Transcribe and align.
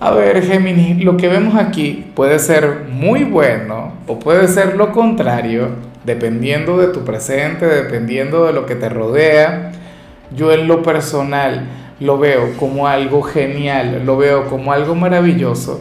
A 0.00 0.10
ver, 0.10 0.42
Géminis, 0.42 1.02
lo 1.04 1.16
que 1.16 1.28
vemos 1.28 1.54
aquí 1.54 2.04
puede 2.14 2.38
ser 2.38 2.86
muy 2.90 3.24
bueno 3.24 3.92
o 4.06 4.18
puede 4.18 4.48
ser 4.48 4.76
lo 4.76 4.90
contrario, 4.92 5.68
dependiendo 6.04 6.76
de 6.76 6.88
tu 6.88 7.04
presente, 7.04 7.66
dependiendo 7.66 8.44
de 8.46 8.52
lo 8.52 8.66
que 8.66 8.74
te 8.74 8.88
rodea. 8.88 9.72
Yo 10.36 10.52
en 10.52 10.66
lo 10.66 10.82
personal 10.82 11.68
lo 12.00 12.18
veo 12.18 12.56
como 12.58 12.88
algo 12.88 13.22
genial, 13.22 14.02
lo 14.04 14.16
veo 14.16 14.46
como 14.46 14.72
algo 14.72 14.94
maravilloso, 14.96 15.80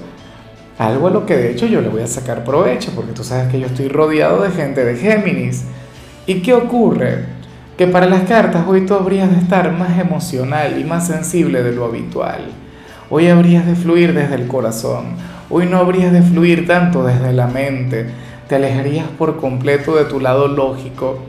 algo 0.78 1.08
a 1.08 1.12
lo 1.12 1.26
que 1.26 1.36
de 1.36 1.52
hecho 1.52 1.66
yo 1.66 1.82
le 1.82 1.90
voy 1.90 2.04
a 2.04 2.08
sacar 2.08 2.44
provecho, 2.44 2.92
porque 2.96 3.14
tú 3.14 3.24
sabes 3.24 3.52
que 3.52 3.60
yo 3.60 3.66
estoy 3.66 3.88
rodeado 3.88 4.44
de 4.44 4.52
gente 4.52 4.86
de 4.86 4.96
Géminis. 4.96 5.66
¿Y 6.28 6.42
qué 6.42 6.54
ocurre? 6.54 7.26
Que 7.78 7.88
para 7.88 8.06
las 8.06 8.24
cartas 8.24 8.64
hoy 8.68 8.86
tú 8.86 8.94
habrías 8.94 9.32
de 9.32 9.38
estar 9.38 9.72
más 9.72 10.00
emocional 10.00 10.80
y 10.80 10.84
más 10.84 11.08
sensible 11.08 11.64
de 11.64 11.74
lo 11.74 11.86
habitual. 11.86 12.63
Hoy 13.10 13.28
habrías 13.28 13.66
de 13.66 13.76
fluir 13.76 14.14
desde 14.14 14.36
el 14.36 14.48
corazón. 14.48 15.16
Hoy 15.50 15.66
no 15.66 15.78
habrías 15.78 16.12
de 16.12 16.22
fluir 16.22 16.66
tanto 16.66 17.04
desde 17.04 17.34
la 17.34 17.48
mente. 17.48 18.08
Te 18.48 18.56
alejarías 18.56 19.08
por 19.18 19.38
completo 19.38 19.96
de 19.96 20.06
tu 20.06 20.20
lado 20.20 20.48
lógico. 20.48 21.20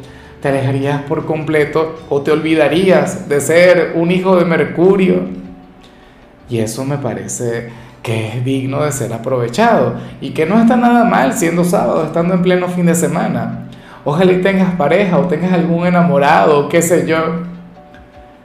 Te 0.41 0.49
alejarías 0.49 1.03
por 1.03 1.27
completo 1.27 1.99
o 2.09 2.23
te 2.23 2.31
olvidarías 2.31 3.29
de 3.29 3.41
ser 3.41 3.93
un 3.97 4.11
hijo 4.11 4.37
de 4.37 4.45
Mercurio. 4.45 5.23
Y 6.49 6.59
eso 6.59 6.85
me 6.85 6.99
parece 6.99 7.71
que 8.03 8.29
es 8.29 8.45
digno 8.45 8.85
de 8.85 8.93
ser 8.93 9.13
aprovechado 9.13 9.95
y 10.21 10.31
que 10.31 10.47
no 10.47 10.61
está 10.61 10.77
nada 10.77 11.05
mal 11.05 11.33
siendo 11.33 11.65
sábado, 11.65 12.05
estando 12.05 12.35
en 12.35 12.43
pleno 12.43 12.69
fin 12.69 12.87
de 12.87 12.95
semana. 12.95 13.67
Ojalá 14.05 14.33
y 14.33 14.43
tengas 14.43 14.75
pareja 14.75 15.19
o 15.19 15.27
tengas 15.27 15.53
algún 15.53 15.87
enamorado, 15.87 16.69
qué 16.69 16.83
sé 16.83 17.07
yo. 17.07 17.17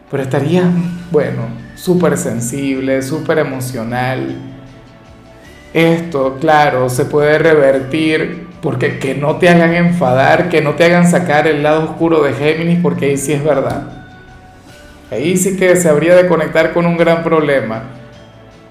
Pero 0.09 0.23
estarías, 0.23 0.65
bueno, 1.11 1.41
súper 1.79 2.17
sensible, 2.17 3.01
súper 3.01 3.39
emocional. 3.39 4.35
Esto, 5.73 6.37
claro, 6.39 6.89
se 6.89 7.05
puede 7.05 7.37
revertir 7.37 8.47
porque 8.61 8.99
que 8.99 9.15
no 9.15 9.37
te 9.37 9.49
hagan 9.49 9.73
enfadar, 9.73 10.49
que 10.49 10.61
no 10.61 10.73
te 10.73 10.85
hagan 10.85 11.09
sacar 11.09 11.47
el 11.47 11.63
lado 11.63 11.85
oscuro 11.85 12.21
de 12.23 12.33
Géminis, 12.33 12.79
porque 12.81 13.05
ahí 13.05 13.17
sí 13.17 13.31
es 13.31 13.43
verdad. 13.43 13.83
Ahí 15.11 15.37
sí 15.37 15.55
que 15.55 15.75
se 15.75 15.89
habría 15.89 16.15
de 16.15 16.27
conectar 16.27 16.73
con 16.73 16.85
un 16.85 16.97
gran 16.97 17.23
problema. 17.23 17.83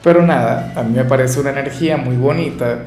Pero 0.02 0.22
nada, 0.22 0.72
a 0.76 0.82
mí 0.82 0.94
me 0.94 1.04
parece 1.04 1.40
una 1.40 1.50
energía 1.50 1.96
muy 1.96 2.16
bonita. 2.16 2.80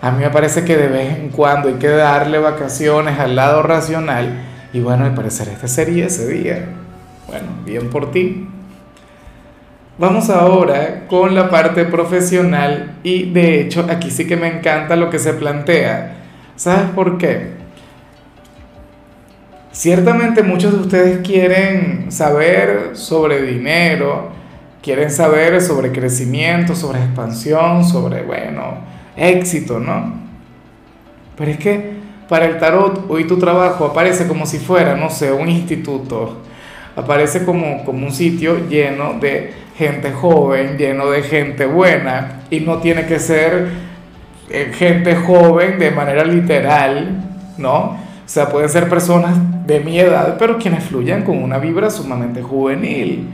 A 0.00 0.10
mí 0.10 0.24
me 0.24 0.30
parece 0.30 0.64
que 0.64 0.76
de 0.76 0.88
vez 0.88 1.18
en 1.18 1.28
cuando 1.28 1.68
hay 1.68 1.74
que 1.74 1.88
darle 1.88 2.38
vacaciones 2.38 3.18
al 3.18 3.36
lado 3.36 3.62
racional. 3.62 4.42
Y 4.72 4.80
bueno, 4.80 5.04
al 5.04 5.14
parecer 5.14 5.48
este 5.48 5.68
sería 5.68 6.06
ese 6.06 6.26
día. 6.28 6.64
Bueno, 7.28 7.48
bien 7.64 7.90
por 7.90 8.10
ti. 8.10 8.48
Vamos 9.98 10.28
ahora 10.28 11.06
con 11.08 11.34
la 11.34 11.48
parte 11.48 11.86
profesional 11.86 12.96
y 13.02 13.30
de 13.30 13.62
hecho 13.62 13.86
aquí 13.88 14.10
sí 14.10 14.26
que 14.26 14.36
me 14.36 14.46
encanta 14.46 14.94
lo 14.94 15.08
que 15.08 15.18
se 15.18 15.32
plantea. 15.32 16.16
¿Sabes 16.54 16.90
por 16.94 17.16
qué? 17.16 17.52
Ciertamente 19.72 20.42
muchos 20.42 20.74
de 20.74 20.80
ustedes 20.80 21.26
quieren 21.26 22.12
saber 22.12 22.90
sobre 22.92 23.40
dinero, 23.40 24.32
quieren 24.82 25.10
saber 25.10 25.62
sobre 25.62 25.92
crecimiento, 25.92 26.74
sobre 26.74 26.98
expansión, 26.98 27.82
sobre, 27.82 28.22
bueno, 28.22 28.78
éxito, 29.16 29.78
¿no? 29.78 30.12
Pero 31.38 31.50
es 31.50 31.58
que 31.58 31.96
para 32.28 32.44
el 32.44 32.58
tarot 32.58 33.06
hoy 33.08 33.26
tu 33.26 33.38
trabajo 33.38 33.86
aparece 33.86 34.26
como 34.26 34.44
si 34.44 34.58
fuera, 34.58 34.94
no 34.94 35.08
sé, 35.08 35.32
un 35.32 35.48
instituto, 35.48 36.42
aparece 36.96 37.44
como, 37.44 37.84
como 37.84 38.06
un 38.06 38.12
sitio 38.12 38.66
lleno 38.68 39.14
de 39.20 39.52
gente 39.76 40.10
joven, 40.12 40.78
lleno 40.78 41.10
de 41.10 41.22
gente 41.22 41.66
buena, 41.66 42.40
y 42.50 42.60
no 42.60 42.78
tiene 42.78 43.06
que 43.06 43.18
ser 43.18 43.68
eh, 44.48 44.72
gente 44.74 45.14
joven 45.14 45.78
de 45.78 45.90
manera 45.90 46.24
literal, 46.24 47.22
¿no? 47.58 48.06
O 48.26 48.28
sea, 48.28 48.48
pueden 48.48 48.68
ser 48.68 48.88
personas 48.88 49.36
de 49.66 49.80
mi 49.80 50.00
edad, 50.00 50.36
pero 50.38 50.58
quienes 50.58 50.84
fluyan 50.84 51.22
con 51.22 51.42
una 51.42 51.58
vibra 51.58 51.90
sumamente 51.90 52.42
juvenil. 52.42 53.28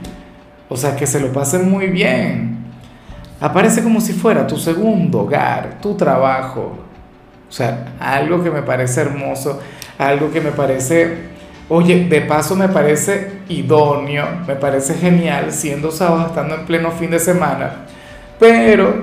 O 0.68 0.76
sea, 0.76 0.96
que 0.96 1.06
se 1.06 1.20
lo 1.20 1.32
pasen 1.32 1.70
muy 1.70 1.86
bien. 1.86 2.58
Aparece 3.40 3.82
como 3.82 4.00
si 4.00 4.12
fuera 4.12 4.46
tu 4.46 4.56
segundo 4.56 5.20
hogar, 5.20 5.78
tu 5.80 5.94
trabajo. 5.96 6.78
O 7.48 7.52
sea, 7.52 7.94
algo 8.00 8.42
que 8.42 8.50
me 8.50 8.62
parece 8.62 9.02
hermoso, 9.02 9.60
algo 9.98 10.30
que 10.30 10.40
me 10.40 10.50
parece 10.50 11.32
Oye, 11.68 12.06
de 12.08 12.20
paso 12.22 12.56
me 12.56 12.68
parece 12.68 13.40
idóneo, 13.48 14.26
me 14.46 14.56
parece 14.56 14.94
genial 14.94 15.52
siendo 15.52 15.90
sábado, 15.90 16.26
estando 16.26 16.54
en 16.56 16.66
pleno 16.66 16.90
fin 16.90 17.10
de 17.10 17.18
semana, 17.18 17.86
pero 18.38 18.94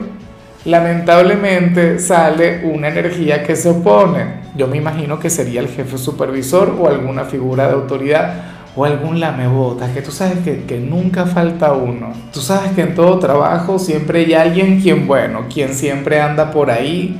lamentablemente 0.65 1.99
sale 1.99 2.61
una 2.65 2.89
energía 2.89 3.43
que 3.43 3.55
se 3.55 3.69
opone. 3.69 4.41
Yo 4.55 4.67
me 4.67 4.77
imagino 4.77 5.19
que 5.19 5.29
sería 5.29 5.61
el 5.61 5.69
jefe 5.69 5.97
supervisor 5.97 6.75
o 6.79 6.87
alguna 6.87 7.23
figura 7.23 7.67
de 7.67 7.73
autoridad 7.73 8.33
o 8.75 8.85
algún 8.85 9.19
lamebotas, 9.19 9.91
que 9.91 10.01
tú 10.01 10.11
sabes 10.11 10.39
que, 10.43 10.63
que, 10.65 10.79
nunca 10.79 11.25
falta 11.25 11.73
uno. 11.73 12.13
Tú 12.31 12.39
sabes 12.39 12.71
que 12.73 12.81
en 12.81 12.93
todo 12.93 13.17
trabajo 13.19 13.79
siempre 13.79 14.19
hay 14.19 14.33
alguien 14.33 14.79
quien, 14.79 15.07
bueno, 15.07 15.45
quien 15.51 15.73
siempre 15.73 16.21
anda 16.21 16.51
por 16.51 16.69
ahí 16.69 17.19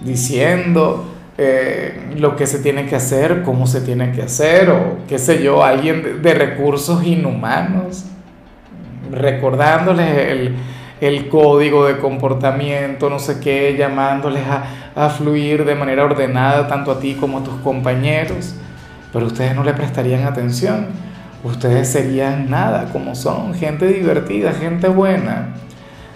diciendo 0.00 1.04
eh, 1.40 2.14
lo 2.16 2.34
que 2.34 2.48
se 2.48 2.58
tiene 2.58 2.86
que 2.86 2.96
hacer, 2.96 3.42
cómo 3.42 3.68
se 3.68 3.80
tiene 3.80 4.10
que 4.10 4.22
hacer, 4.22 4.70
o 4.70 4.98
qué 5.06 5.20
sé 5.20 5.40
yo, 5.40 5.62
alguien 5.62 6.20
de, 6.20 6.34
recursos 6.34 7.04
inhumanos, 7.04 8.06
recordándoles 9.12 10.56
el, 11.00 11.28
código 11.28 11.86
de 11.86 11.98
comportamiento, 11.98 13.08
no 13.08 13.20
sé 13.20 13.38
qué, 13.38 13.76
llamándoles 13.78 14.42
a, 14.48 14.64
a 14.96 15.10
fluir 15.10 15.64
de 15.64 15.76
manera 15.76 16.04
ordenada 16.04 16.66
tanto 16.66 16.90
a 16.90 16.98
ti 16.98 17.14
como 17.14 17.38
a 17.38 17.44
tus 17.44 17.54
compañeros, 17.60 18.56
pero 19.12 19.26
ustedes 19.26 19.54
no 19.54 19.62
le 19.62 19.74
prestarían 19.74 20.24
atención, 20.24 20.88
ustedes 21.44 21.86
serían 21.86 22.50
nada 22.50 22.86
como 22.92 23.14
son, 23.14 23.54
gente 23.54 23.86
divertida, 23.86 24.52
gente 24.54 24.88
buena. 24.88 25.54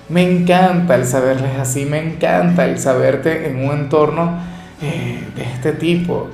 Me 0.08 0.28
encanta 0.28 0.96
el 0.96 1.06
saberles 1.06 1.56
así, 1.60 1.84
me 1.84 2.00
encanta 2.00 2.64
el 2.64 2.80
saberte 2.80 3.48
en 3.48 3.64
un 3.64 3.70
entorno 3.70 4.50
de 4.86 5.42
este 5.42 5.72
tipo. 5.72 6.28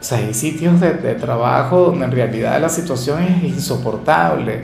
O 0.00 0.04
sea, 0.04 0.18
hay 0.18 0.34
sitios 0.34 0.80
de, 0.80 0.94
de, 0.94 1.14
trabajo 1.14 1.86
donde 1.86 2.04
en 2.04 2.12
realidad 2.12 2.60
la 2.60 2.68
situación 2.68 3.22
es 3.22 3.42
insoportable, 3.42 4.62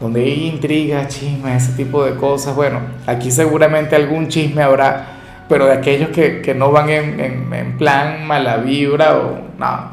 donde 0.00 0.22
hay 0.22 0.46
intriga, 0.46 1.08
chisme, 1.08 1.56
ese 1.56 1.72
tipo 1.72 2.04
de 2.04 2.14
cosas. 2.14 2.54
Bueno, 2.54 2.80
aquí 3.06 3.30
seguramente 3.30 3.96
algún 3.96 4.28
chisme 4.28 4.62
habrá, 4.62 5.06
pero 5.48 5.66
de 5.66 5.72
aquellos 5.72 6.10
que, 6.10 6.40
que 6.42 6.54
no 6.54 6.70
van 6.70 6.88
en, 6.88 7.20
en, 7.20 7.52
en, 7.52 7.76
plan 7.76 8.26
mala 8.26 8.58
vibra 8.58 9.18
o 9.18 9.38
no, 9.58 9.90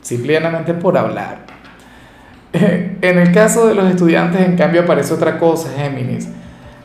simplemente 0.00 0.74
por 0.74 0.96
hablar. 0.96 1.44
En 3.02 3.18
el 3.18 3.32
caso 3.32 3.66
de 3.66 3.74
los 3.74 3.84
estudiantes, 3.90 4.40
en 4.40 4.56
cambio, 4.56 4.82
aparece 4.82 5.12
otra 5.12 5.38
cosa, 5.38 5.68
Géminis. 5.76 6.26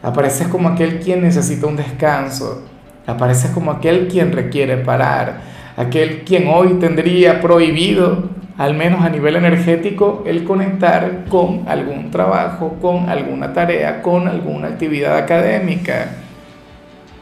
Apareces 0.04 0.50
como 0.50 0.68
aquel 0.68 1.00
quien 1.00 1.22
necesita 1.22 1.66
un 1.68 1.78
descanso, 1.78 2.64
Aparece 3.08 3.52
como 3.52 3.72
aquel 3.72 4.08
quien 4.08 4.32
requiere 4.32 4.78
parar, 4.78 5.42
aquel 5.78 6.24
quien 6.24 6.48
hoy 6.48 6.76
tendría 6.76 7.42
prohibido, 7.42 8.30
al 8.58 8.74
menos 8.76 9.04
a 9.04 9.10
nivel 9.10 9.36
energético, 9.36 10.24
el 10.28 10.44
conectar 10.44 11.26
con 11.30 11.64
algún 11.68 12.12
trabajo, 12.12 12.78
con 12.82 13.10
alguna 13.10 13.54
tarea, 13.54 14.02
con 14.02 14.28
alguna 14.28 14.68
actividad 14.68 15.18
académica. 15.18 16.08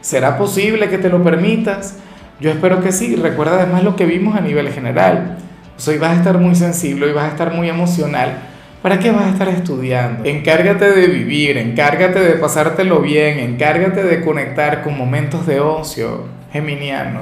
¿Será 0.00 0.36
posible 0.36 0.88
que 0.88 0.98
te 0.98 1.08
lo 1.08 1.22
permitas? 1.22 1.98
Yo 2.40 2.50
espero 2.50 2.80
que 2.82 2.92
sí. 2.92 3.16
Recuerda 3.16 3.62
además 3.62 3.84
lo 3.84 3.96
que 3.96 4.04
vimos 4.04 4.36
a 4.36 4.40
nivel 4.40 4.68
general. 4.70 5.38
Hoy 5.86 5.98
vas 5.98 6.10
a 6.10 6.16
estar 6.16 6.38
muy 6.38 6.54
sensible, 6.54 7.08
y 7.08 7.12
vas 7.12 7.24
a 7.24 7.28
estar 7.28 7.54
muy 7.54 7.68
emocional 7.68 8.47
¿Para 8.82 8.98
qué 8.98 9.10
vas 9.10 9.24
a 9.24 9.30
estar 9.30 9.48
estudiando? 9.48 10.24
Encárgate 10.24 10.90
de 10.90 11.06
vivir, 11.08 11.58
encárgate 11.58 12.20
de 12.20 12.34
pasártelo 12.34 13.00
bien, 13.00 13.38
encárgate 13.38 14.04
de 14.04 14.20
conectar 14.24 14.82
con 14.82 14.96
momentos 14.96 15.46
de 15.46 15.60
ocio, 15.60 16.24
geminiano. 16.52 17.20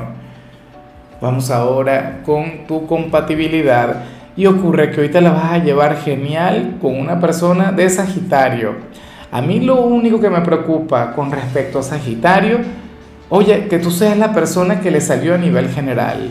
Vamos 1.21 1.51
ahora 1.51 2.21
con 2.25 2.67
tu 2.67 2.87
compatibilidad 2.87 4.05
y 4.37 4.47
ocurre 4.47 4.91
que 4.91 5.01
hoy 5.01 5.09
te 5.09 5.21
la 5.21 5.31
vas 5.31 5.53
a 5.53 5.59
llevar 5.59 5.97
genial 5.97 6.77
con 6.81 6.99
una 6.99 7.19
persona 7.21 7.73
de 7.73 7.89
Sagitario. 7.89 8.75
A 9.33 9.41
mí 9.41 9.61
lo 9.61 9.81
único 9.81 10.21
que 10.21 10.31
me 10.31 10.43
preocupa 10.43 11.13
con 11.13 11.31
respecto 11.33 11.79
a 11.79 11.83
Sagitario 11.83 12.61
Oye, 13.29 13.67
que 13.67 13.81
tú 13.81 13.91
seas 13.91 14.17
la 14.17 14.33
persona 14.33 14.81
que 14.81 14.93
le 14.93 15.01
salió 15.01 15.35
a 15.35 15.39
nivel 15.39 15.69
general. 15.69 16.31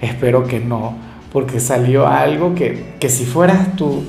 Espero 0.00 0.44
que 0.44 0.60
no, 0.60 0.94
porque 1.32 1.58
salió 1.58 2.06
algo 2.06 2.54
que, 2.54 2.94
que 3.00 3.08
si 3.08 3.24
fueras 3.24 3.74
tú, 3.74 4.04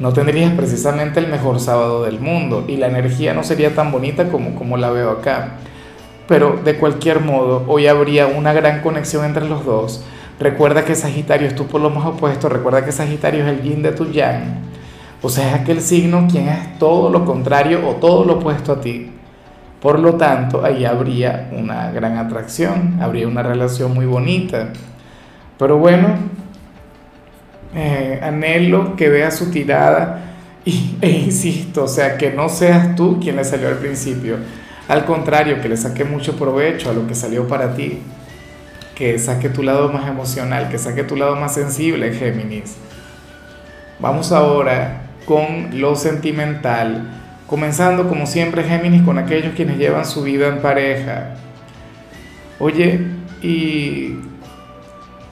no 0.00 0.14
tendrías 0.14 0.52
precisamente 0.54 1.20
el 1.20 1.28
mejor 1.28 1.60
sábado 1.60 2.04
del 2.04 2.20
mundo 2.20 2.64
y 2.66 2.78
la 2.78 2.88
energía 2.88 3.34
no 3.34 3.44
sería 3.44 3.74
tan 3.74 3.92
bonita 3.92 4.30
como, 4.30 4.54
como 4.54 4.78
la 4.78 4.90
veo 4.90 5.10
acá. 5.10 5.58
Pero 6.26 6.58
de 6.64 6.76
cualquier 6.76 7.20
modo, 7.20 7.64
hoy 7.68 7.86
habría 7.86 8.26
una 8.26 8.54
gran 8.54 8.80
conexión 8.80 9.26
entre 9.26 9.46
los 9.46 9.64
dos. 9.66 10.02
Recuerda 10.38 10.86
que 10.86 10.94
Sagitario 10.94 11.46
es 11.46 11.54
tu 11.54 11.66
lo 11.78 11.90
más 11.90 12.06
opuesto, 12.06 12.48
recuerda 12.48 12.82
que 12.82 12.92
Sagitario 12.92 13.42
es 13.46 13.48
el 13.48 13.62
yin 13.62 13.82
de 13.82 13.92
tu 13.92 14.10
yang. 14.10 14.62
O 15.20 15.28
sea, 15.28 15.48
es 15.48 15.60
aquel 15.60 15.82
signo 15.82 16.26
quien 16.30 16.48
es 16.48 16.78
todo 16.78 17.10
lo 17.10 17.26
contrario 17.26 17.86
o 17.86 17.96
todo 17.96 18.24
lo 18.24 18.34
opuesto 18.38 18.72
a 18.72 18.80
ti. 18.80 19.10
Por 19.82 19.98
lo 19.98 20.14
tanto, 20.14 20.64
ahí 20.64 20.86
habría 20.86 21.50
una 21.52 21.90
gran 21.90 22.16
atracción, 22.16 22.98
habría 23.02 23.28
una 23.28 23.42
relación 23.42 23.92
muy 23.92 24.06
bonita. 24.06 24.72
Pero 25.58 25.76
bueno, 25.76 26.08
eh, 27.74 28.20
anhelo 28.22 28.96
que 28.96 29.08
veas 29.08 29.36
su 29.36 29.50
tirada 29.50 30.30
y, 30.64 30.96
e 31.02 31.10
insisto, 31.10 31.84
o 31.84 31.88
sea, 31.88 32.16
que 32.18 32.30
no 32.30 32.48
seas 32.48 32.96
tú 32.96 33.18
quien 33.20 33.36
le 33.36 33.44
salió 33.44 33.68
al 33.68 33.78
principio. 33.78 34.36
Al 34.88 35.04
contrario, 35.04 35.60
que 35.60 35.68
le 35.68 35.76
saque 35.76 36.04
mucho 36.04 36.36
provecho 36.36 36.90
a 36.90 36.92
lo 36.92 37.06
que 37.06 37.14
salió 37.14 37.46
para 37.46 37.74
ti. 37.74 38.00
Que 38.94 39.18
saque 39.18 39.48
tu 39.48 39.62
lado 39.62 39.90
más 39.90 40.08
emocional, 40.08 40.68
que 40.68 40.78
saque 40.78 41.04
tu 41.04 41.16
lado 41.16 41.36
más 41.36 41.54
sensible, 41.54 42.12
Géminis. 42.12 42.76
Vamos 44.00 44.32
ahora 44.32 45.02
con 45.26 45.80
lo 45.80 45.94
sentimental, 45.94 47.08
comenzando 47.46 48.08
como 48.08 48.26
siempre 48.26 48.64
Géminis 48.64 49.02
con 49.02 49.18
aquellos 49.18 49.54
quienes 49.54 49.78
llevan 49.78 50.04
su 50.04 50.22
vida 50.22 50.48
en 50.48 50.58
pareja. 50.60 51.34
Oye, 52.58 52.98
y, 53.42 54.16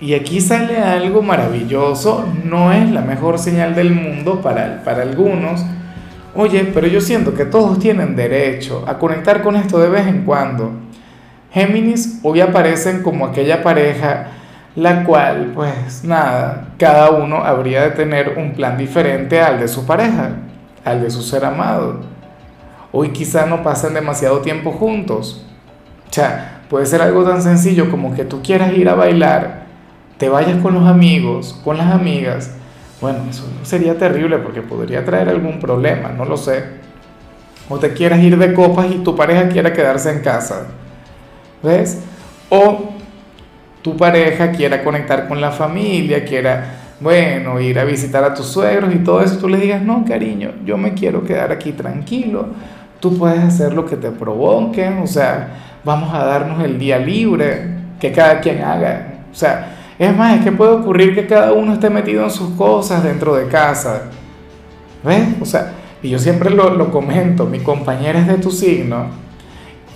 y 0.01 0.15
aquí 0.15 0.41
sale 0.41 0.79
algo 0.79 1.23
maravilloso, 1.23 2.25
no 2.45 2.73
es 2.73 2.91
la 2.91 3.01
mejor 3.01 3.39
señal 3.39 3.75
del 3.75 3.93
mundo 3.93 4.41
para, 4.41 4.83
para 4.85 5.03
algunos. 5.03 5.65
Oye, 6.35 6.71
pero 6.73 6.87
yo 6.87 7.01
siento 7.01 7.35
que 7.35 7.45
todos 7.45 7.79
tienen 7.79 8.15
derecho 8.15 8.85
a 8.87 8.99
conectar 8.99 9.43
con 9.43 9.57
esto 9.57 9.79
de 9.79 9.89
vez 9.89 10.07
en 10.07 10.25
cuando. 10.25 10.73
Géminis 11.53 12.21
hoy 12.23 12.41
aparecen 12.41 13.03
como 13.03 13.27
aquella 13.27 13.63
pareja 13.63 14.29
la 14.79 15.03
cual, 15.03 15.51
pues 15.57 16.05
nada, 16.05 16.69
cada 16.79 17.11
uno 17.11 17.43
habría 17.45 17.83
de 17.83 17.91
tener 17.91 18.35
un 18.39 18.53
plan 18.53 18.79
diferente 18.79 19.41
al 19.41 19.59
de 19.59 19.67
su 19.67 19.85
pareja, 19.85 20.37
al 20.85 21.03
de 21.03 21.11
su 21.11 21.23
ser 21.23 21.45
amado. 21.45 22.01
Hoy 22.93 23.09
quizá 23.09 23.45
no 23.47 23.65
pasen 23.65 23.93
demasiado 23.93 24.39
tiempo 24.39 24.71
juntos. 24.71 25.45
O 26.09 26.13
sea, 26.13 26.63
puede 26.71 26.87
ser 26.87 27.03
algo 27.03 27.25
tan 27.25 27.43
sencillo 27.43 27.91
como 27.91 28.15
que 28.15 28.25
tú 28.25 28.41
quieras 28.41 28.73
ir 28.73 28.89
a 28.89 28.95
bailar, 28.95 29.67
te 30.19 30.29
vayas 30.29 30.61
con 30.61 30.75
los 30.75 30.87
amigos, 30.87 31.59
con 31.65 31.79
las 31.79 31.93
amigas. 31.93 32.55
Bueno, 33.01 33.21
eso 33.31 33.45
sería 33.63 33.97
terrible 33.97 34.39
porque 34.39 34.61
podría 34.61 35.05
traer 35.05 35.29
algún 35.29 35.61
problema, 35.61 36.11
no 36.11 36.25
lo 36.25 36.37
sé. 36.37 36.65
O 37.69 37.79
te 37.79 37.93
quieras 37.93 38.21
ir 38.21 38.37
de 38.37 38.53
copas 38.53 38.87
y 38.91 38.99
tu 38.99 39.15
pareja 39.15 39.49
quiera 39.49 39.73
quedarse 39.73 40.11
en 40.11 40.21
casa. 40.21 40.67
¿Ves? 41.63 42.03
O 42.51 42.91
tu 43.83 43.97
pareja 43.97 44.51
quiera 44.51 44.83
conectar 44.83 45.29
con 45.29 45.41
la 45.41 45.53
familia, 45.53 46.25
quiera, 46.25 46.65
bueno, 47.01 47.61
ir 47.61 47.79
a 47.79 47.85
visitar 47.85 48.25
a 48.25 48.35
tus 48.35 48.47
suegros 48.47 48.93
y 48.95 48.99
todo 48.99 49.23
eso, 49.23 49.39
tú 49.39 49.49
le 49.49 49.59
digas, 49.59 49.83
no, 49.83 50.05
cariño, 50.05 50.53
yo 50.65 50.77
me 50.77 50.95
quiero 50.95 51.25
quedar 51.25 51.53
aquí 51.53 51.73
tranquilo, 51.73 52.49
tú 53.01 53.17
puedes 53.17 53.39
hacer 53.39 53.75
lo 53.75 53.87
que 53.87 53.97
te 53.97 54.11
provoque, 54.11 54.89
o 54.89 55.07
sea, 55.07 55.49
vamos 55.85 56.13
a 56.13 56.25
darnos 56.25 56.63
el 56.65 56.79
día 56.79 56.99
libre, 56.99 57.79
que 58.01 58.11
cada 58.13 58.41
quien 58.41 58.63
haga, 58.63 59.21
o 59.31 59.35
sea, 59.35 59.78
es 59.99 60.17
más, 60.17 60.39
es 60.39 60.45
que 60.45 60.53
puede 60.53 60.73
ocurrir 60.73 61.15
que 61.15 61.27
cada 61.27 61.53
uno 61.53 61.73
esté 61.73 61.91
metido 61.91 62.23
en 62.25 62.31
sus 62.31 62.51
cosas 62.51 63.03
dentro 63.03 63.35
de 63.35 63.49
casa, 63.49 64.03
¿ves? 65.03 65.29
O 65.41 65.45
sea, 65.45 65.73
y 66.03 66.11
yo 66.11 66.19
siempre 66.19 66.51
lo, 66.51 66.71
lo 66.75 66.91
comento, 66.91 67.47
mi 67.47 67.59
compañera 67.59 68.21
es 68.21 68.29
de 68.29 68.39
tu 68.39 68.51
signo, 68.51 69.07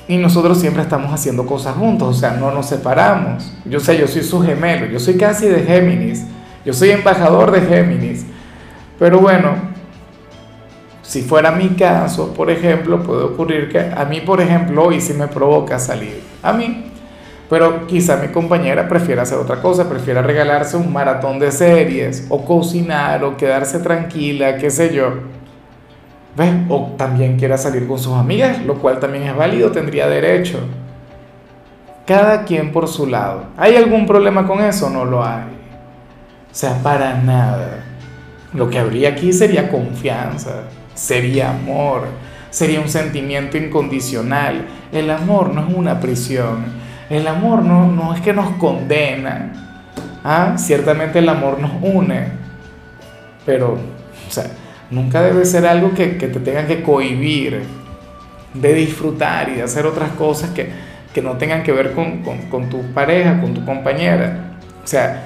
y 0.09 0.17
nosotros 0.17 0.59
siempre 0.59 0.83
estamos 0.83 1.13
haciendo 1.13 1.47
cosas 1.47 1.77
juntos, 1.77 2.17
o 2.17 2.19
sea, 2.19 2.33
no 2.33 2.51
nos 2.51 2.67
separamos. 2.67 3.53
Yo 3.65 3.79
sé, 3.79 3.97
yo 3.97 4.09
soy 4.09 4.23
su 4.23 4.43
gemelo, 4.43 4.87
yo 4.87 4.99
soy 4.99 5.17
casi 5.17 5.47
de 5.47 5.63
Géminis, 5.63 6.25
yo 6.65 6.73
soy 6.73 6.91
embajador 6.91 7.53
de 7.53 7.61
Géminis. 7.61 8.27
Pero 8.99 9.21
bueno, 9.21 9.55
si 11.03 11.23
fuera 11.23 11.53
mi 11.53 11.69
caso, 11.71 12.35
por 12.35 12.51
ejemplo, 12.51 13.03
puede 13.03 13.23
ocurrir 13.23 13.69
que 13.71 13.79
a 13.79 14.05
mí, 14.05 14.21
por 14.21 14.41
ejemplo, 14.41 14.85
hoy 14.85 15.01
sí 15.01 15.13
me 15.15 15.29
provoca 15.29 15.79
salir. 15.79 16.21
A 16.43 16.53
mí. 16.53 16.92
Pero 17.53 17.87
quizá 17.87 18.17
mi 18.17 18.29
compañera 18.29 18.89
prefiera 18.89 19.25
hacer 19.25 19.37
otra 19.37 19.61
cosa, 19.61 19.87
prefiera 19.87 20.23
regalarse 20.23 20.75
un 20.79 20.91
maratón 20.91 21.39
de 21.39 21.53
series, 21.53 22.25
o 22.31 22.47
cocinar, 22.47 23.23
o 23.25 23.37
quedarse 23.37 23.79
tranquila, 23.81 24.57
qué 24.57 24.71
sé 24.71 24.95
yo. 24.95 25.13
¿Ves? 26.35 26.51
O 26.71 26.95
también 26.97 27.37
quiera 27.39 27.59
salir 27.59 27.87
con 27.87 27.99
sus 27.99 28.15
amigas, 28.15 28.65
lo 28.65 28.77
cual 28.77 29.01
también 29.01 29.25
es 29.25 29.37
válido, 29.37 29.71
tendría 29.71 30.09
derecho. 30.09 30.61
Cada 32.07 32.45
quien 32.45 32.73
por 32.73 32.89
su 32.89 33.07
lado. 33.07 33.45
¿Hay 33.59 33.77
algún 33.77 34.07
problema 34.07 34.47
con 34.47 34.63
eso? 34.63 34.89
No 34.89 35.05
lo 35.05 35.23
hay. 35.23 35.45
O 36.51 36.55
sea, 36.55 36.83
para 36.83 37.19
nada. 37.19 37.85
Lo 38.55 38.71
que 38.71 38.79
habría 38.79 39.11
aquí 39.11 39.31
sería 39.31 39.71
confianza, 39.71 40.63
sería 40.95 41.51
amor, 41.51 42.05
sería 42.49 42.81
un 42.81 42.89
sentimiento 42.89 43.59
incondicional. 43.59 44.65
El 44.91 45.11
amor 45.11 45.53
no 45.53 45.69
es 45.69 45.75
una 45.75 46.01
prisión. 46.01 46.81
El 47.13 47.29
amor 47.29 47.63
no, 47.63 47.87
no 47.87 48.15
es 48.15 48.21
que 48.21 48.33
nos 48.33 48.51
condena. 48.57 49.53
Ah, 50.25 50.55
ciertamente 50.57 51.21
el 51.21 51.29
amor 51.29 51.61
nos 51.61 51.71
une. 51.83 52.27
Pero, 53.45 53.75
o 53.75 54.31
sea, 54.31 54.47
Nunca 54.93 55.23
debe 55.23 55.47
ser 55.47 55.67
algo 55.67 55.95
que, 55.95 56.07
te 56.07 56.29
tengan 56.29 56.67
que 56.67 56.83
cohibir 56.83 57.63
de 58.53 58.75
disfrutar 58.75 59.49
y 59.49 59.55
de 59.55 59.63
hacer 59.63 59.87
otras 59.87 60.11
cosas 60.11 60.51
que, 60.51 60.71
no 61.23 61.39
tengan 61.39 61.63
que 61.63 61.73
ver 61.73 61.95
con, 61.95 62.69
tu 62.69 62.83
pareja, 62.93 63.41
con 63.41 63.55
tu 63.55 63.65
compañera. 63.65 64.59
O 64.85 64.87
sea, 64.87 65.25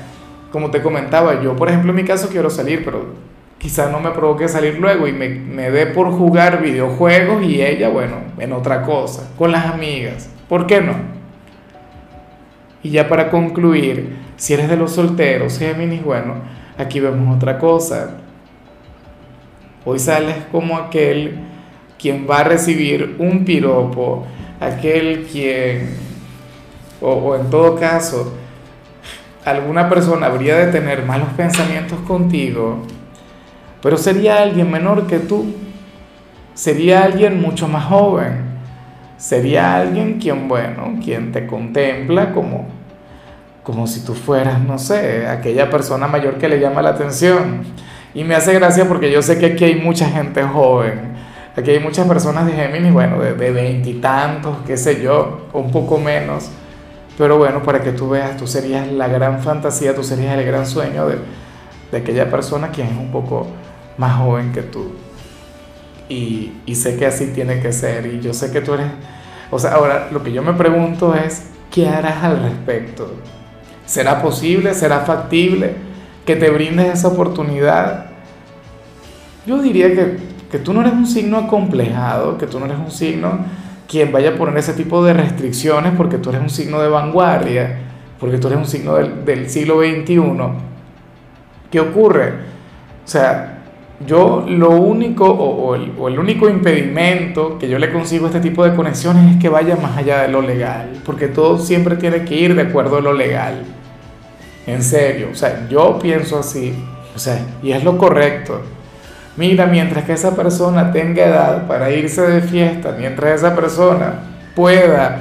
como 0.53 0.71
te 0.71 0.81
comentaba, 0.81 1.43
yo 1.43 1.57
por 1.57 1.69
ejemplo 1.69 1.91
en 1.91 1.97
mi 1.97 2.05
caso 2.05 2.29
quiero 2.29 2.49
salir, 2.49 2.85
pero 2.85 3.15
quizás 3.59 3.91
no 3.91 3.99
me 3.99 4.13
provoque 4.13 4.47
salir 4.47 4.79
luego 4.79 5.09
y 5.09 5.13
me, 5.13 5.31
me 5.31 5.69
dé 5.73 5.87
por 5.87 6.13
jugar 6.13 6.63
videojuegos 6.63 7.43
y 7.43 7.61
ella, 7.61 7.89
bueno, 7.89 8.19
en 8.39 8.53
otra 8.53 8.83
cosa, 8.83 9.33
con 9.37 9.51
las 9.51 9.67
amigas. 9.67 10.31
¿Por 10.49 10.69
qué 10.69 10.81
no? 10.81 11.16
Y 12.87 12.91
ya 12.91 13.09
para 13.09 13.31
concluir, 13.31 14.17
si 14.37 14.55
eres 14.55 14.69
de 14.69 14.77
los 14.77 14.93
solteros, 14.93 15.59
Géminis, 15.59 16.05
bueno, 16.05 16.35
aquí 16.79 17.01
vemos 17.01 17.37
otra 17.37 17.59
cosa. 17.59 18.19
Hoy 19.85 19.99
sales 19.99 20.37
como 20.53 20.77
aquel 20.77 21.37
quien 21.99 22.29
va 22.31 22.39
a 22.39 22.45
recibir 22.45 23.17
un 23.19 23.45
piropo, 23.45 24.25
aquel 24.61 25.27
quien, 25.27 25.97
o, 27.01 27.35
en 27.35 27.51
todo 27.51 27.75
caso, 27.75 28.35
alguna 29.45 29.89
persona 29.89 30.27
habría 30.27 30.57
de 30.57 30.71
tener 30.71 31.05
malos 31.05 31.31
pensamientos 31.37 31.99
contigo, 32.07 32.83
pero 33.83 33.97
sería 33.97 34.43
alguien 34.43 34.71
menor 34.71 35.09
que 35.09 35.19
tú, 35.19 35.57
sería 36.55 37.03
alguien 37.03 37.41
mucho 37.41 37.67
más 37.67 37.87
joven, 37.87 38.45
sería 39.17 39.77
alguien 39.77 40.19
quien, 40.19 40.49
bueno, 40.49 40.99
quien 41.03 41.33
te 41.33 41.47
contempla 41.47 42.33
como, 42.33 42.67
como 43.63 43.87
si 43.87 44.05
tú 44.05 44.15
fueras, 44.15 44.61
no 44.61 44.79
sé, 44.79 45.27
aquella 45.27 45.71
persona 45.71 46.07
mayor 46.07 46.39
que 46.39 46.49
le 46.49 46.61
llama 46.61 46.83
la 46.83 46.91
atención 46.91 47.63
y 48.15 48.25
me 48.25 48.35
hace 48.35 48.55
gracia 48.55 48.87
porque 48.87 49.11
yo 49.11 49.23
sé 49.23 49.39
que 49.39 49.47
aquí 49.47 49.65
hay 49.65 49.77
mucha 49.77 50.09
gente 50.09 50.43
joven. 50.43 51.17
Aquí 51.57 51.71
hay 51.71 51.81
muchas 51.81 52.07
personas 52.07 52.45
de 52.45 52.53
Géminis, 52.53 52.93
bueno, 52.93 53.19
de 53.19 53.51
veintitantos, 53.51 54.59
qué 54.67 54.77
sé 54.77 55.03
yo, 55.03 55.47
un 55.55 55.71
poco 55.71 55.99
menos. 55.99 56.51
Pero 57.17 57.39
bueno, 57.39 57.63
para 57.63 57.81
que 57.81 57.93
tú 57.93 58.11
veas, 58.11 58.37
tú 58.37 58.47
serías 58.47 58.87
la 58.93 59.09
gran 59.09 59.41
fantasía, 59.41 59.95
tú 59.95 60.05
serías 60.05 60.37
el 60.37 60.45
gran 60.45 60.67
sueño 60.67 61.07
de, 61.09 61.17
de 61.91 61.99
aquella 61.99 62.31
persona 62.31 62.69
quien 62.69 62.89
es 62.89 62.97
un 62.99 63.11
poco 63.11 63.47
más 63.97 64.19
joven 64.19 64.53
que 64.53 64.63
tú. 64.63 64.93
Y, 66.09 66.53
sé 66.75 66.97
que 66.97 67.07
así 67.07 67.27
tiene 67.29 67.61
que 67.61 67.73
ser. 67.73 68.07
Y 68.07 68.21
yo 68.21 68.33
sé 68.33 68.51
que 68.51 68.61
tú 68.61 68.75
eres... 68.75 68.87
O 69.51 69.59
sea, 69.59 69.73
ahora 69.73 70.09
lo 70.11 70.23
que 70.23 70.33
yo 70.33 70.43
me 70.43 70.53
pregunto 70.53 71.15
es, 71.15 71.49
¿qué 71.71 71.89
harás 71.89 72.23
al 72.23 72.43
respecto? 72.43 73.13
¿Será 73.85 74.23
posible? 74.23 74.75
¿Será 74.75 75.01
factible? 75.01 75.87
que 76.27 76.37
te 76.37 76.51
brindes 76.51 76.93
esa 76.93 77.09
oportunidad. 77.09 78.07
Yo 79.47 79.63
diría 79.63 79.95
que, 79.95 80.19
que 80.51 80.59
tú 80.59 80.75
no 80.75 80.81
eres 80.81 80.93
un 80.93 81.07
signo 81.07 81.39
acomplejado, 81.39 82.37
que 82.37 82.47
tú 82.47 82.59
no 82.59 82.67
eres 82.67 82.79
un 82.79 82.91
signo 82.91 83.39
quien 83.89 84.11
vaya 84.11 84.31
a 84.31 84.35
poner 84.35 84.59
ese 84.59 84.73
tipo 84.73 85.05
de 85.05 85.15
restricciones 85.15 85.93
porque 85.97 86.19
tú 86.19 86.31
eres 86.31 86.43
un 86.43 86.51
signo 86.51 86.83
de 86.83 86.89
vanguardia, 86.89 87.79
porque 88.19 88.39
tú 88.39 88.49
eres 88.49 88.59
un 88.59 88.67
signo 88.67 88.97
del, 88.97 89.25
del 89.25 89.49
siglo 89.49 89.79
XXI. 89.79 90.21
¿Qué 91.71 91.79
ocurre? 91.79 92.31
O 93.05 93.09
sea, 93.09 93.56
Yo 94.05 94.45
lo 94.47 94.71
único 94.73 95.25
o, 95.25 95.75
el, 95.75 96.19
único 96.19 96.51
impedimento 96.51 97.59
que 97.59 97.67
yo 97.67 97.79
le 97.79 97.91
consigo 97.91 98.27
a 98.27 98.29
este 98.29 98.41
tipo 98.41 98.63
de 98.63 98.77
conexiones 98.77 99.35
es 99.35 99.41
que 99.41 99.49
vaya 99.49 99.77
más 99.77 99.97
allá 99.97 100.23
de 100.23 100.29
lo 100.29 100.43
legal, 100.43 101.01
porque 101.05 101.29
todo 101.29 101.59
siempre 101.59 101.97
tiene 101.97 102.25
que 102.25 102.35
ir 102.35 102.55
de 102.55 102.63
acuerdo 102.63 102.99
a 102.99 103.01
lo 103.01 103.15
legal. 103.15 103.63
En 104.67 104.83
serio, 104.83 105.29
o 105.33 105.35
sea, 105.35 105.67
yo 105.71 105.99
pienso 105.99 106.39
así, 106.39 106.75
o 107.15 107.19
sea, 107.19 107.41
y 107.63 107.73
es 107.73 107.83
lo 107.85 107.97
correcto. 107.97 108.61
Mira, 109.37 109.67
mientras 109.67 110.05
que 110.05 110.13
esa 110.13 110.37
persona 110.37 110.93
tenga 110.93 111.25
edad 111.25 111.67
para 111.67 111.91
irse 111.91 112.21
de 112.21 112.43
fiesta, 112.43 112.95
mientras 112.99 113.41
esa 113.41 113.55
persona 113.55 114.21
pueda, 114.55 115.21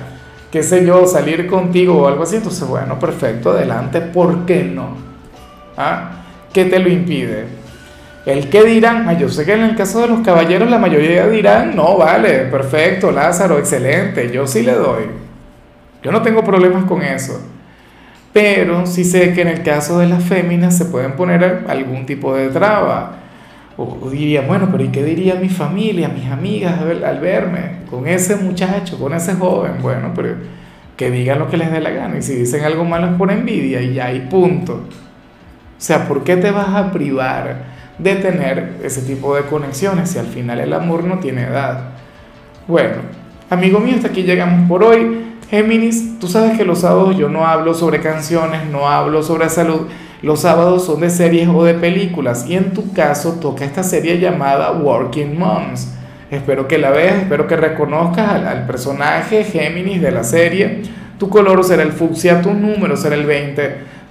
qué 0.51 0.63
sé 0.63 0.86
yo, 0.86 1.05
salir 1.05 1.48
contigo 1.48 2.01
o 2.01 2.08
algo 2.08 2.24
así, 2.24 2.38
entonces 2.38 2.67
bueno, 2.67 3.00
perfecto, 3.00 3.51
adelante, 3.51 4.01
¿por 4.01 4.46
qué 4.46 4.63
no? 4.65 4.98
¿Ah? 5.77 6.24
¿Qué 6.51 6.65
te 6.65 6.79
lo 6.79 6.89
impide? 6.89 7.65
El 8.25 8.50
que 8.50 8.63
dirán, 8.63 9.17
yo 9.20 9.29
sé 9.29 9.46
que 9.46 9.53
en 9.53 9.62
el 9.62 9.75
caso 9.75 10.01
de 10.01 10.08
los 10.08 10.22
caballeros 10.22 10.70
la 10.70 10.79
mayoría 10.79 11.27
dirán, 11.27 11.75
no, 11.75 11.98
vale, 11.98 12.46
perfecto, 12.46 13.12
Lázaro, 13.12 13.60
excelente, 13.60 14.32
yo 14.32 14.48
sí 14.48 14.63
le 14.63 14.74
doy. 14.74 15.03
Yo 16.01 16.12
no 16.12 16.22
tengo 16.22 16.44
problemas 16.44 16.86
con 16.86 17.03
eso. 17.03 17.39
Pero 18.34 18.86
sí 18.86 19.03
sé 19.03 19.34
que 19.34 19.44
en 19.44 19.48
el 19.48 19.63
caso 19.63 20.00
de 20.00 20.08
las 20.08 20.24
féminas 20.24 20.77
se 20.77 20.86
pueden 20.86 21.13
poner 21.13 21.65
algún 21.67 22.05
tipo 22.05 22.36
de 22.36 22.50
traba. 22.50 23.20
O, 23.77 24.10
diría, 24.10 24.41
bueno, 24.41 24.70
pero 24.72 24.84
¿y 24.84 24.89
qué 24.89 25.03
diría 25.03 25.36
mi 25.36 25.50
familia, 25.50 26.10
mis 26.10 26.29
amigas 26.29 26.79
al 26.82 27.20
verme 27.20 27.79
con 27.89 28.08
ese 28.08 28.36
muchacho, 28.36 29.00
con 29.00 29.13
ese 29.13 29.36
joven? 29.36 29.74
Bueno, 29.82 30.12
pero 30.15 30.36
que 30.98 31.12
digan 31.12 31.39
lo 31.39 31.50
que 31.50 31.58
les 31.58 31.72
dé 31.72 31.79
la 31.79 31.91
gana. 31.91 32.17
Y 32.17 32.22
si 32.22 32.36
dicen 32.36 32.63
algo 32.63 32.86
malo 32.86 33.08
es 33.08 33.13
por 33.13 33.32
envidia 33.32 33.82
y 33.82 33.94
ya, 33.94 34.12
y 34.12 34.22
punto. 34.22 34.74
O 34.74 35.82
sea, 35.82 36.08
¿por 36.08 36.24
qué 36.24 36.38
te 36.38 36.51
vas 36.51 36.70
a 36.70 36.91
privar? 36.91 37.75
De 37.98 38.16
tener 38.16 38.74
ese 38.84 39.02
tipo 39.02 39.36
de 39.36 39.44
conexiones 39.44 40.10
si 40.10 40.20
al 40.20 40.28
final 40.28 40.60
el 40.60 40.74
amor 40.74 41.04
no 41.04 41.20
tiene 41.20 41.44
edad. 41.44 41.92
Bueno, 42.68 42.96
amigo 43.50 43.80
mío, 43.80 43.96
hasta 43.96 44.08
aquí 44.08 44.24
llegamos 44.24 44.68
por 44.68 44.84
hoy. 44.84 45.24
Géminis, 45.50 46.20
tú 46.20 46.28
sabes 46.28 46.58
que 46.58 46.66
los 46.66 46.80
sábados 46.80 47.16
yo 47.18 47.30
no 47.30 47.46
hablo 47.46 47.74
sobre 47.74 48.02
canciones, 48.02 48.66
no 48.72 48.90
hablo 48.90 49.22
sobre 49.22 49.50
salud. 49.50 49.88
Los 50.22 50.42
sábados 50.42 50.86
son 50.86 51.02
de 51.02 51.10
series 51.12 51.48
o 51.48 51.64
de 51.64 51.75
películas 51.75 52.48
y 52.48 52.56
en 52.56 52.74
tu 52.74 52.92
caso 52.94 53.34
toca 53.34 53.64
esta 53.64 53.84
serie 53.84 54.20
llamada 54.20 54.72
Working 54.72 55.38
Moms. 55.38 55.94
Espero 56.32 56.68
que 56.68 56.80
la 56.80 56.90
veas, 56.90 57.18
espero 57.18 57.46
que 57.46 57.56
reconozcas 57.56 58.32
al, 58.32 58.66
personaje 58.66 59.44
Géminis 59.44 60.02
de 60.02 60.12
la 60.12 60.24
serie. 60.24 60.82
Tu 61.20 61.30
color 61.30 61.64
será 61.64 61.84
el 61.84 61.92
fucsia, 61.92 62.42
tu 62.42 62.54
número 62.54 62.98
será 62.98 63.16
el 63.16 63.25
20. 63.25 63.95